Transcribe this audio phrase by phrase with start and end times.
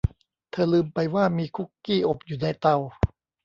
[0.51, 2.75] เธอลืมไปว่ามีคุกกี้อบอยู่ในเตา